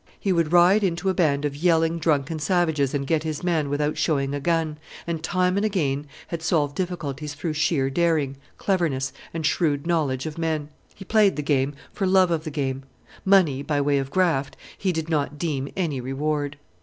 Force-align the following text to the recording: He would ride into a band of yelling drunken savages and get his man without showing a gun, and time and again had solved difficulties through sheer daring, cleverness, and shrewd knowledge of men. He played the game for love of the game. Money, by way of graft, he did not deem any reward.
He 0.19 0.33
would 0.33 0.51
ride 0.51 0.83
into 0.83 1.09
a 1.09 1.13
band 1.13 1.45
of 1.45 1.55
yelling 1.55 1.99
drunken 1.99 2.39
savages 2.39 2.95
and 2.95 3.05
get 3.05 3.21
his 3.21 3.43
man 3.43 3.69
without 3.69 3.99
showing 3.99 4.33
a 4.33 4.39
gun, 4.39 4.79
and 5.05 5.21
time 5.23 5.57
and 5.57 5.63
again 5.63 6.07
had 6.29 6.41
solved 6.41 6.73
difficulties 6.75 7.35
through 7.35 7.53
sheer 7.53 7.87
daring, 7.91 8.37
cleverness, 8.57 9.13
and 9.31 9.45
shrewd 9.45 9.85
knowledge 9.85 10.25
of 10.25 10.39
men. 10.39 10.69
He 10.95 11.05
played 11.05 11.35
the 11.35 11.43
game 11.43 11.75
for 11.93 12.07
love 12.07 12.31
of 12.31 12.45
the 12.45 12.49
game. 12.49 12.81
Money, 13.25 13.61
by 13.61 13.79
way 13.79 13.99
of 13.99 14.09
graft, 14.09 14.57
he 14.75 14.91
did 14.91 15.07
not 15.07 15.37
deem 15.37 15.67
any 15.77 16.01
reward. 16.01 16.57